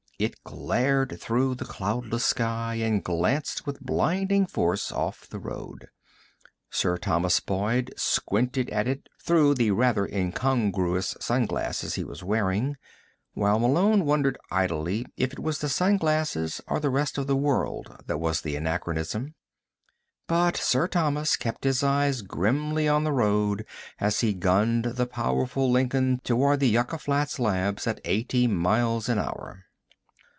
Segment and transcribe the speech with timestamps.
[0.21, 5.87] It glared through the cloudless sky and glanced with blinding force off the road.
[6.69, 12.77] Sir Thomas Boyd squinted at it through the rather incongruous sunglasses he was wearing,
[13.33, 17.97] while Malone wondered idly if it was the sunglasses, or the rest of the world,
[18.05, 19.33] that was an anachronism.
[20.27, 23.65] But Sir Thomas kept his eyes grimly on the road
[23.99, 29.17] as he gunned the powerful Lincoln toward the Yucca Flats Labs at eighty miles an
[29.17, 29.65] hour.